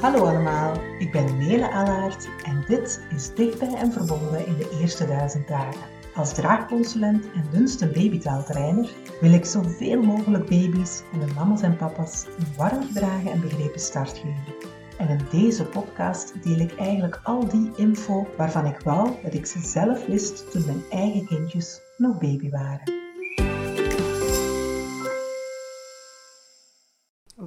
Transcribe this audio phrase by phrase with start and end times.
[0.00, 5.06] Hallo allemaal, ik ben Nele Allaert en dit is Dichtbij en Verbonden in de eerste
[5.06, 5.80] duizend dagen.
[6.14, 8.90] Als draagconsulent en Dunsten babytaaltrainer
[9.20, 13.80] wil ik zoveel mogelijk baby's en hun mama's en papa's een warm gedragen en begrepen
[13.80, 14.54] start geven.
[14.98, 19.46] En in deze podcast deel ik eigenlijk al die info waarvan ik wou dat ik
[19.46, 23.07] ze zelf wist toen mijn eigen kindjes nog baby waren.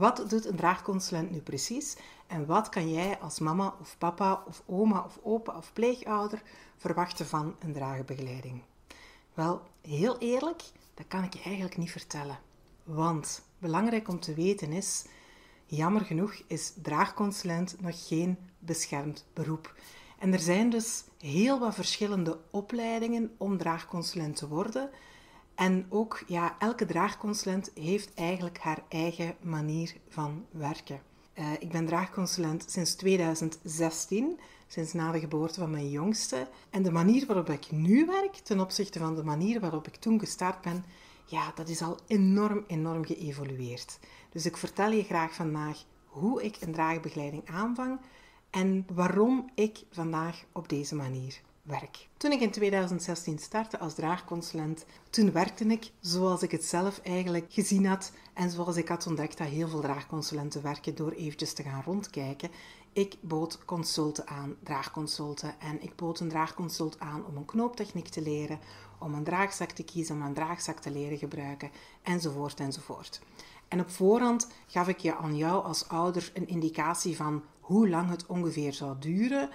[0.01, 1.95] Wat doet een draagconsulent nu precies
[2.27, 6.41] en wat kan jij als mama of papa of oma of opa of pleegouder
[6.77, 8.61] verwachten van een draagbegeleiding?
[9.33, 10.61] Wel, heel eerlijk,
[10.93, 12.39] dat kan ik je eigenlijk niet vertellen.
[12.83, 15.05] Want belangrijk om te weten is,
[15.65, 19.75] jammer genoeg is draagconsulent nog geen beschermd beroep.
[20.19, 24.89] En er zijn dus heel wat verschillende opleidingen om draagconsulent te worden.
[25.61, 31.01] En ook, ja, elke draagconsulent heeft eigenlijk haar eigen manier van werken.
[31.35, 36.47] Uh, ik ben draagconsulent sinds 2016, sinds na de geboorte van mijn jongste.
[36.69, 40.19] En de manier waarop ik nu werk, ten opzichte van de manier waarop ik toen
[40.19, 40.85] gestart ben,
[41.25, 43.99] ja, dat is al enorm, enorm geëvolueerd.
[44.29, 47.99] Dus ik vertel je graag vandaag hoe ik een draagbegeleiding aanvang
[48.49, 51.41] en waarom ik vandaag op deze manier
[52.17, 57.53] Toen ik in 2016 startte als draagconsulent, toen werkte ik zoals ik het zelf eigenlijk
[57.53, 61.63] gezien had en zoals ik had ontdekt dat heel veel draagconsulenten werken door eventjes te
[61.63, 62.49] gaan rondkijken.
[62.93, 68.21] Ik bood consulten aan, draagconsulten, en ik bood een draagconsult aan om een knooptechniek te
[68.21, 68.59] leren,
[68.99, 73.21] om een draagzak te kiezen, om een draagzak te leren gebruiken, enzovoort enzovoort.
[73.67, 78.09] En op voorhand gaf ik je aan jou als ouder een indicatie van hoe lang
[78.09, 79.49] het ongeveer zou duren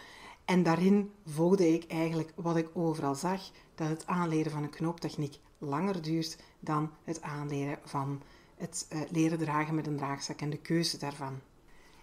[0.46, 5.38] en daarin volgde ik eigenlijk wat ik overal zag, dat het aanleren van een knooptechniek
[5.58, 8.22] langer duurt dan het aanleren van
[8.56, 11.40] het uh, leren dragen met een draagzak en de keuze daarvan.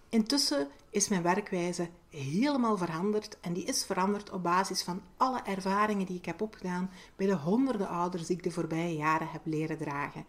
[0.10, 6.06] Intussen is mijn werkwijze helemaal veranderd en die is veranderd op basis van alle ervaringen
[6.06, 9.78] die ik heb opgedaan bij de honderden ouders die ik de voorbije jaren heb leren
[9.78, 10.26] dragen.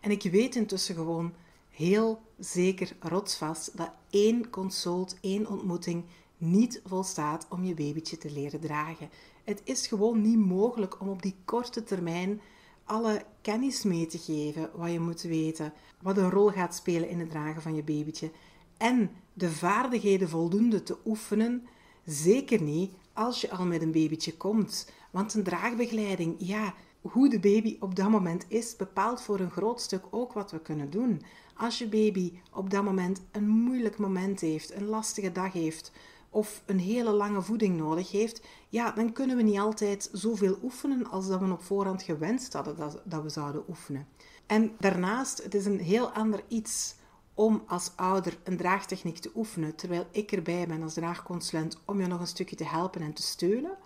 [0.00, 1.34] En ik weet intussen gewoon
[1.68, 6.04] heel zeker rotsvast dat één consult, één ontmoeting
[6.38, 9.08] niet volstaat om je babytje te leren dragen.
[9.44, 12.40] Het is gewoon niet mogelijk om op die korte termijn
[12.84, 17.20] alle kennis mee te geven wat je moet weten, wat een rol gaat spelen in
[17.20, 18.30] het dragen van je babytje
[18.76, 21.66] en de vaardigheden voldoende te oefenen.
[22.04, 27.40] Zeker niet als je al met een babytje komt, want een draagbegeleiding, ja, hoe de
[27.40, 31.22] baby op dat moment is, bepaalt voor een groot stuk ook wat we kunnen doen.
[31.54, 35.92] Als je baby op dat moment een moeilijk moment heeft, een lastige dag heeft,
[36.30, 41.10] of een hele lange voeding nodig heeft, ja, dan kunnen we niet altijd zoveel oefenen
[41.10, 44.08] als dat we op voorhand gewenst hadden dat, dat we zouden oefenen.
[44.46, 46.94] En daarnaast, het is een heel ander iets
[47.34, 52.06] om als ouder een draagtechniek te oefenen, terwijl ik erbij ben als draagconsulent om je
[52.06, 53.76] nog een stukje te helpen en te steunen,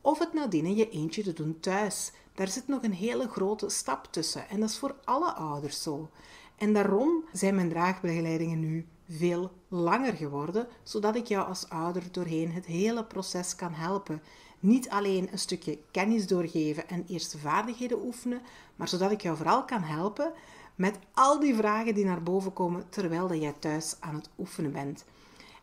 [0.00, 2.12] of het nadien in je eentje te doen thuis.
[2.34, 6.10] Daar zit nog een hele grote stap tussen en dat is voor alle ouders zo.
[6.56, 12.52] En daarom zijn mijn draagbegeleidingen nu veel langer geworden, zodat ik jou als ouder doorheen
[12.52, 14.22] het hele proces kan helpen.
[14.60, 18.42] Niet alleen een stukje kennis doorgeven en eerste vaardigheden oefenen,
[18.76, 20.32] maar zodat ik jou vooral kan helpen
[20.74, 24.72] met al die vragen die naar boven komen terwijl dat jij thuis aan het oefenen
[24.72, 25.04] bent.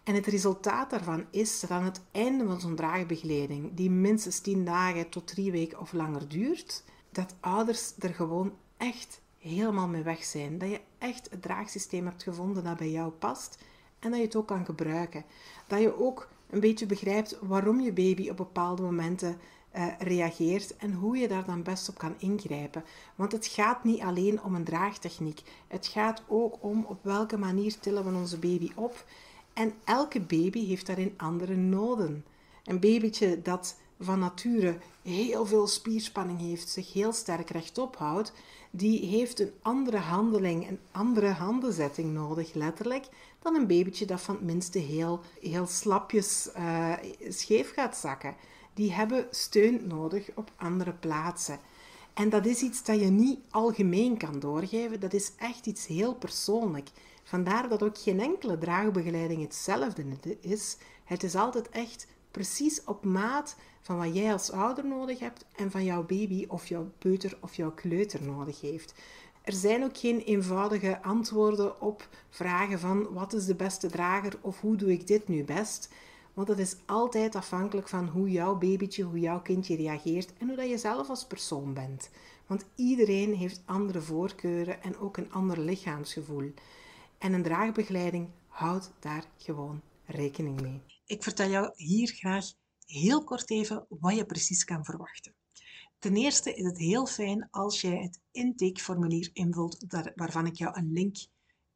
[0.03, 4.65] En het resultaat daarvan is dat aan het einde van zo'n draagbegeleiding, die minstens 10
[4.65, 10.23] dagen tot 3 weken of langer duurt, dat ouders er gewoon echt helemaal mee weg
[10.23, 10.57] zijn.
[10.57, 13.57] Dat je echt het draagsysteem hebt gevonden dat bij jou past
[13.99, 15.25] en dat je het ook kan gebruiken.
[15.67, 19.37] Dat je ook een beetje begrijpt waarom je baby op bepaalde momenten
[19.75, 22.83] uh, reageert en hoe je daar dan best op kan ingrijpen.
[23.15, 25.41] Want het gaat niet alleen om een draagtechniek.
[25.67, 29.05] Het gaat ook om op welke manier tillen we onze baby op.
[29.53, 32.25] En elke baby heeft daarin andere noden.
[32.63, 38.33] Een babytje dat van nature heel veel spierspanning heeft, zich heel sterk rechtop houdt,
[38.71, 43.05] die heeft een andere handeling, een andere handenzetting nodig, letterlijk,
[43.41, 46.93] dan een babytje dat van het minste heel, heel slapjes uh,
[47.29, 48.35] scheef gaat zakken.
[48.73, 51.59] Die hebben steun nodig op andere plaatsen.
[52.13, 56.15] En dat is iets dat je niet algemeen kan doorgeven, dat is echt iets heel
[56.15, 56.89] persoonlijk.
[57.23, 60.05] Vandaar dat ook geen enkele draagbegeleiding hetzelfde
[60.41, 60.77] is.
[61.03, 65.71] Het is altijd echt precies op maat van wat jij als ouder nodig hebt en
[65.71, 68.93] van jouw baby of jouw peuter of jouw kleuter nodig heeft.
[69.41, 74.61] Er zijn ook geen eenvoudige antwoorden op vragen van wat is de beste drager of
[74.61, 75.93] hoe doe ik dit nu best.
[76.33, 80.55] Want het is altijd afhankelijk van hoe jouw babytje, hoe jouw kindje reageert en hoe
[80.55, 82.09] dat je zelf als persoon bent.
[82.47, 86.51] Want iedereen heeft andere voorkeuren en ook een ander lichaamsgevoel.
[87.17, 90.94] En een draagbegeleiding houdt daar gewoon rekening mee.
[91.07, 92.53] Ik vertel jou hier graag
[92.85, 95.35] heel kort even wat je precies kan verwachten.
[95.99, 99.85] Ten eerste is het heel fijn als jij het intakeformulier invult
[100.15, 101.17] waarvan ik jou een link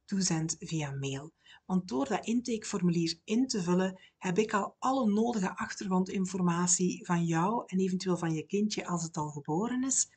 [0.06, 1.32] toezend via mail.
[1.66, 7.64] Want door dat intakeformulier in te vullen heb ik al alle nodige achtergrondinformatie van jou
[7.66, 10.10] en eventueel van je kindje als het al geboren is,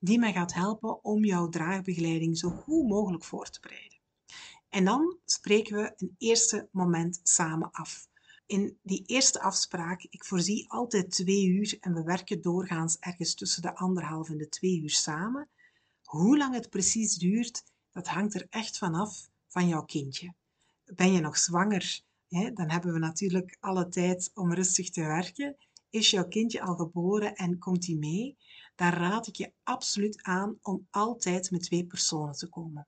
[0.00, 3.98] die mij gaat helpen om jouw draagbegeleiding zo goed mogelijk voor te bereiden.
[4.68, 8.07] En dan spreken we een eerste moment samen af
[8.48, 13.62] in die eerste afspraak, ik voorzie altijd twee uur en we werken doorgaans ergens tussen
[13.62, 15.48] de anderhalf en de twee uur samen.
[16.02, 20.34] Hoe lang het precies duurt, dat hangt er echt vanaf van jouw kindje.
[20.84, 22.00] Ben je nog zwanger?
[22.28, 25.56] Hè, dan hebben we natuurlijk alle tijd om rustig te werken.
[25.90, 28.36] Is jouw kindje al geboren en komt hij mee?
[28.74, 32.86] Dan raad ik je absoluut aan om altijd met twee personen te komen.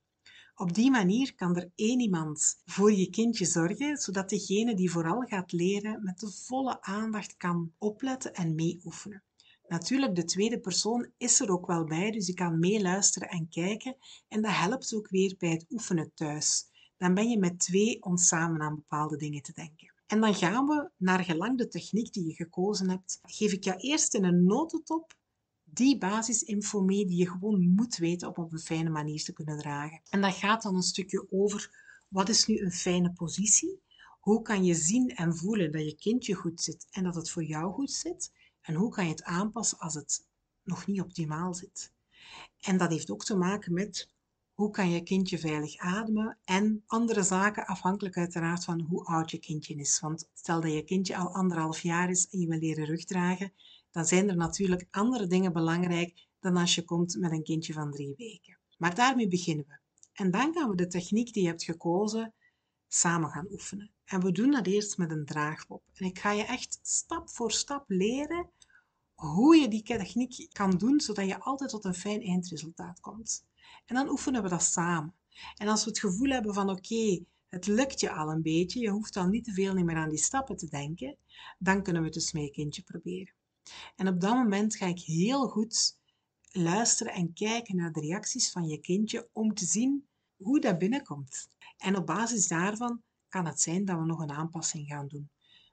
[0.61, 5.21] Op die manier kan er één iemand voor je kindje zorgen, zodat degene die vooral
[5.21, 9.23] gaat leren met de volle aandacht kan opletten en meeoefenen.
[9.69, 13.97] Natuurlijk, de tweede persoon is er ook wel bij, dus je kan meeluisteren en kijken.
[14.29, 16.65] En dat helpt ook weer bij het oefenen thuis.
[16.97, 19.93] Dan ben je met twee om samen aan bepaalde dingen te denken.
[20.07, 23.79] En dan gaan we, naar gelang de techniek die je gekozen hebt, geef ik jou
[23.79, 25.19] eerst in een notendop
[25.73, 29.59] die basisinfo mee die je gewoon moet weten om op een fijne manier te kunnen
[29.59, 30.01] dragen.
[30.11, 31.71] En dat gaat dan een stukje over
[32.09, 33.83] wat is nu een fijne positie?
[34.21, 37.45] Hoe kan je zien en voelen dat je kindje goed zit en dat het voor
[37.45, 38.33] jou goed zit?
[38.61, 40.27] En hoe kan je het aanpassen als het
[40.63, 41.93] nog niet optimaal zit?
[42.61, 44.09] En dat heeft ook te maken met
[44.61, 49.39] hoe kan je kindje veilig ademen en andere zaken afhankelijk uiteraard van hoe oud je
[49.39, 50.01] kindje is.
[50.01, 53.53] Want stel dat je kindje al anderhalf jaar is en je wil leren rugdragen,
[53.91, 57.91] dan zijn er natuurlijk andere dingen belangrijk dan als je komt met een kindje van
[57.91, 58.59] drie weken.
[58.79, 59.79] Maar daarmee beginnen we.
[60.13, 62.35] En dan gaan we de techniek die je hebt gekozen
[62.89, 63.91] samen gaan oefenen.
[64.05, 65.83] En we doen dat eerst met een draagpop.
[65.95, 68.51] En ik ga je echt stap voor stap leren
[69.15, 73.49] hoe je die techniek kan doen, zodat je altijd tot een fijn eindresultaat komt.
[73.87, 75.15] En dan oefenen we dat samen.
[75.57, 78.91] En als we het gevoel hebben van oké, het lukt je al een beetje, je
[78.91, 81.17] hoeft dan niet te veel meer aan die stappen te denken,
[81.59, 83.35] dan kunnen we het dus met je kindje proberen.
[83.97, 85.99] En op dat moment ga ik heel goed
[86.53, 91.51] luisteren en kijken naar de reacties van je kindje om te zien hoe dat binnenkomt.
[91.77, 95.31] En op basis daarvan kan het zijn dat we nog een aanpassing gaan doen.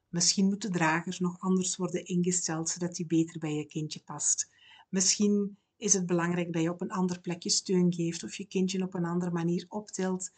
[0.08, 4.50] Misschien moet de drager nog anders worden ingesteld zodat die beter bij je kindje past.
[4.90, 8.84] Misschien is het belangrijk dat je op een ander plekje steun geeft of je kindje
[8.84, 10.32] op een andere manier optilt,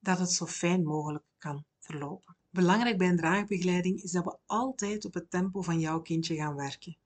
[0.00, 2.36] dat het zo fijn mogelijk kan verlopen.
[2.50, 6.54] Belangrijk bij een draagbegeleiding is dat we altijd op het tempo van jouw kindje gaan
[6.54, 6.96] werken.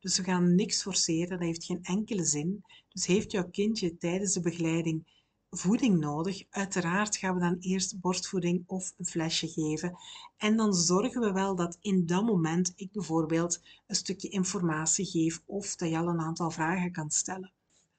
[0.00, 2.64] Dus we gaan niks forceren, dat heeft geen enkele zin.
[2.88, 5.15] Dus heeft jouw kindje tijdens de begeleiding
[5.56, 9.98] voeding nodig, uiteraard gaan we dan eerst borstvoeding of een flesje geven.
[10.36, 15.42] En dan zorgen we wel dat in dat moment ik bijvoorbeeld een stukje informatie geef
[15.44, 17.52] of dat je al een aantal vragen kan stellen.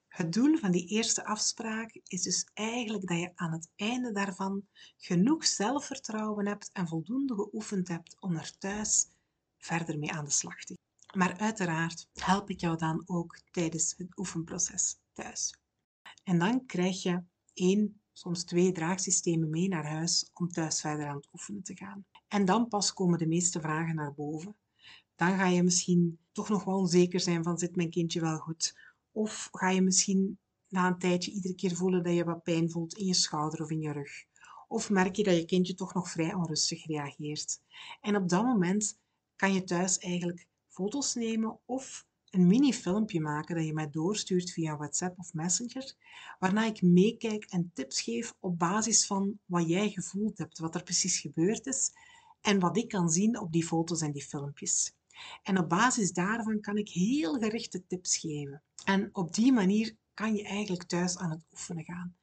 [0.08, 4.68] Het doel van die eerste afspraak is dus eigenlijk dat je aan het einde daarvan
[4.98, 9.08] genoeg zelfvertrouwen hebt en voldoende geoefend hebt om er thuis
[9.58, 11.20] verder mee aan de slag te gaan.
[11.20, 15.60] Maar uiteraard help ik jou dan ook tijdens het oefenproces thuis.
[16.24, 17.24] En dan krijg je
[17.58, 22.06] één, soms twee draagsystemen mee naar huis om thuis verder aan het oefenen te gaan.
[22.28, 24.56] En dan pas komen de meeste vragen naar boven.
[25.16, 28.76] Dan ga je misschien toch nog wel onzeker zijn van zit mijn kindje wel goed?
[29.12, 32.98] Of ga je misschien na een tijdje iedere keer voelen dat je wat pijn voelt
[32.98, 34.26] in je schouder of in je rug?
[34.68, 37.62] Of merk je dat je kindje toch nog vrij onrustig reageert?
[38.02, 39.00] En op dat moment
[39.36, 44.78] kan je thuis eigenlijk foto's nemen of een mini-filmpje maken dat je mij doorstuurt via
[44.78, 45.94] WhatsApp of Messenger,
[46.40, 50.84] waarna ik meekijk en tips geef op basis van wat jij gevoeld hebt, wat er
[50.84, 51.92] precies gebeurd is
[52.42, 54.96] en wat ik kan zien op die foto's en die filmpjes.
[55.44, 58.62] En op basis daarvan kan ik heel gerichte tips geven.
[58.86, 62.16] En op die manier kan je eigenlijk thuis aan het oefenen gaan.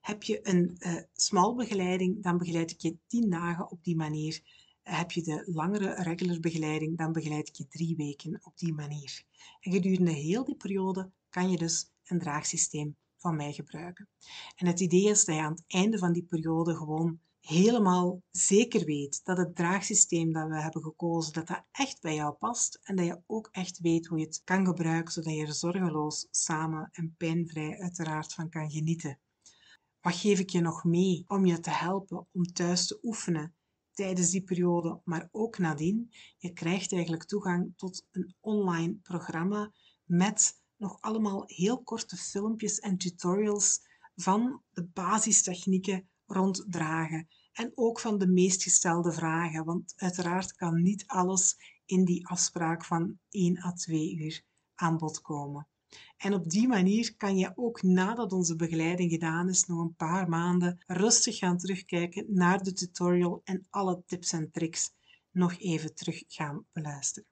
[0.00, 4.40] Heb je een uh, smal begeleiding, dan begeleid ik je 10 dagen op die manier.
[4.88, 9.22] Heb je de langere regular begeleiding, dan begeleid ik je drie weken op die manier.
[9.60, 14.08] En gedurende heel die periode kan je dus een draagsysteem van mij gebruiken.
[14.56, 18.84] En het idee is dat je aan het einde van die periode gewoon helemaal zeker
[18.84, 22.96] weet dat het draagsysteem dat we hebben gekozen, dat dat echt bij jou past en
[22.96, 26.88] dat je ook echt weet hoe je het kan gebruiken, zodat je er zorgeloos samen
[26.92, 29.18] en pijnvrij uiteraard van kan genieten.
[30.00, 33.54] Wat geef ik je nog mee om je te helpen om thuis te oefenen
[33.98, 36.10] tijdens die periode, maar ook nadien?
[36.36, 39.72] Je krijgt eigenlijk toegang tot een online programma
[40.04, 43.80] met nog allemaal heel korte filmpjes en tutorials
[44.14, 50.82] van de basistechnieken rond dragen en ook van de meest gestelde vragen, want uiteraard kan
[50.82, 54.42] niet alles in die afspraak van 1 à 2 uur
[54.74, 55.68] aan bod komen.
[56.16, 60.28] En op die manier kan je ook nadat onze begeleiding gedaan is, nog een paar
[60.28, 64.90] maanden rustig gaan terugkijken naar de tutorial en alle tips en tricks
[65.30, 67.28] nog even terug gaan beluisteren.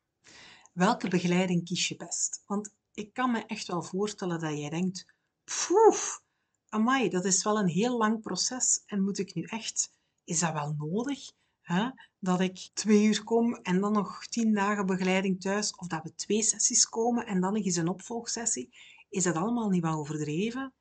[0.73, 2.43] Welke begeleiding kies je best?
[2.47, 5.07] Want ik kan me echt wel voorstellen dat jij denkt,
[5.45, 6.23] poef,
[6.69, 9.91] amai, dat is wel een heel lang proces en moet ik nu echt,
[10.25, 11.31] is dat wel nodig?
[11.66, 11.90] Hè?
[12.18, 16.14] Dat ik twee uur kom en dan nog tien dagen begeleiding thuis, of dat we
[16.14, 18.76] twee sessies komen en dan nog eens een opvolgsessie.
[19.08, 20.75] Is dat allemaal niet wel overdreven?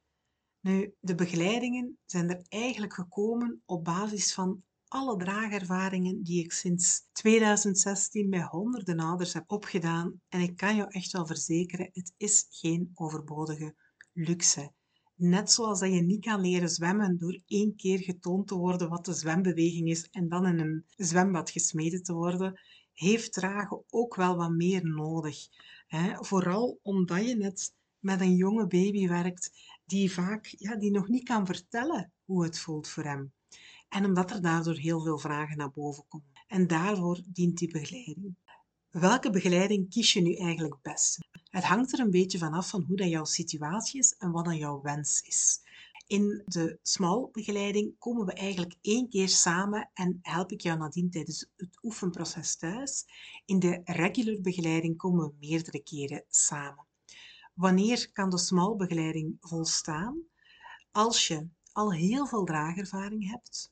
[0.59, 7.07] Nu, de begeleidingen zijn er eigenlijk gekomen op basis van alle draagervaringen die ik sinds
[7.11, 10.21] 2016 bij honderden ouders heb opgedaan.
[10.29, 13.75] En ik kan jou echt wel verzekeren, het is geen overbodige
[14.11, 14.73] luxe.
[15.17, 19.05] Net zoals dat je niet kan leren zwemmen door één keer getoond te worden wat
[19.05, 22.59] de zwembeweging is en dan in een zwembad gesmeden te worden,
[22.93, 25.37] heeft dragen ook wel wat meer nodig.
[26.19, 29.51] Vooral omdat je net met een jonge baby werkt
[29.85, 33.33] die vaak ja, die nog niet kan vertellen hoe het voelt voor hem.
[33.89, 36.31] En omdat er daardoor heel veel vragen naar boven komen.
[36.47, 38.35] En daarvoor dient die begeleiding.
[38.99, 41.17] Welke begeleiding kies je nu eigenlijk best?
[41.49, 44.57] Het hangt er een beetje vanaf van hoe dat jouw situatie is en wat dan
[44.57, 45.59] jouw wens is.
[46.07, 51.09] In de small begeleiding komen we eigenlijk één keer samen en help ik jou nadien
[51.09, 53.05] tijdens het oefenproces thuis.
[53.45, 56.85] In de regular begeleiding komen we meerdere keren samen.
[57.53, 60.21] Wanneer kan de small begeleiding volstaan?
[60.91, 63.71] Als je al heel veel draagervaring hebt,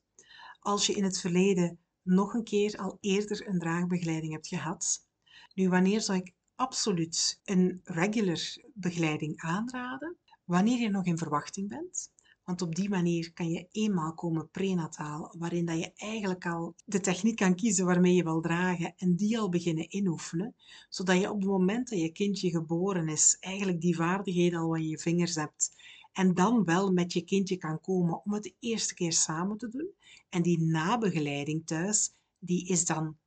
[0.59, 5.11] als je in het verleden nog een keer al eerder een draagbegeleiding hebt gehad.
[5.53, 10.17] Nu, wanneer zou ik absoluut een regular begeleiding aanraden?
[10.43, 12.11] Wanneer je nog in verwachting bent.
[12.43, 16.99] Want op die manier kan je eenmaal komen prenataal, waarin dat je eigenlijk al de
[16.99, 20.55] techniek kan kiezen waarmee je wil dragen en die al beginnen inoefenen,
[20.89, 24.87] zodat je op het moment dat je kindje geboren is, eigenlijk die vaardigheden al in
[24.87, 25.71] je vingers hebt
[26.13, 29.69] en dan wel met je kindje kan komen om het de eerste keer samen te
[29.69, 29.89] doen.
[30.29, 33.17] En die nabegeleiding thuis, die is dan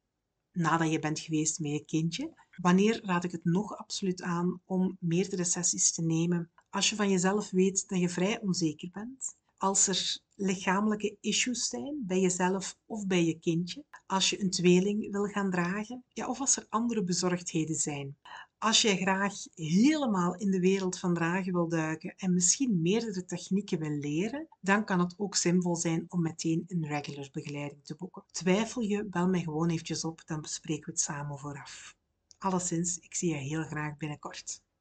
[0.57, 2.33] nadat je bent geweest met je kindje.
[2.57, 6.51] Wanneer raad ik het nog absoluut aan om meerdere sessies te nemen?
[6.71, 12.05] Als je van jezelf weet dat je vrij onzeker bent, als er lichamelijke issues zijn
[12.07, 16.41] bij jezelf of bij je kindje, als je een tweeling wil gaan dragen, ja, of
[16.41, 18.17] als er andere bezorgdheden zijn.
[18.59, 23.79] Als je graag helemaal in de wereld van dragen wil duiken en misschien meerdere technieken
[23.79, 28.25] wil leren, dan kan het ook zinvol zijn om meteen een regular begeleiding te boeken.
[28.31, 31.97] Twijfel je, bel mij gewoon eventjes op, dan bespreken we het samen vooraf.
[32.39, 34.65] Alleszins, ik zie je heel graag binnenkort.